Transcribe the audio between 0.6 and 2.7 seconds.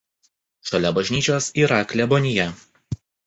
Šalia bažnyčios yra klebonija.